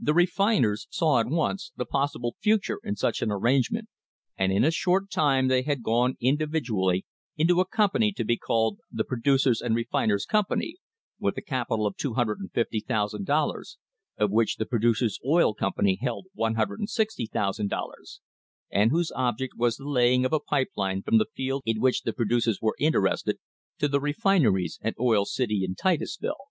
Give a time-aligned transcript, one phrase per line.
[0.00, 3.86] The refiners saw at once the possible future in such an arrangement,
[4.36, 8.80] and in a short time they had gone individually into a company to be called
[8.90, 10.78] the Producers' and Refiners' Company,
[11.20, 13.76] with a capital of $250,000,
[14.18, 17.90] of which the Producers' Oil Company held $160,000,
[18.72, 21.80] and whose ob ject was the laying of a pipe line from the fields in
[21.80, 23.36] which the producers were interested
[23.78, 26.46] to the refineries at Oil City and Titusville.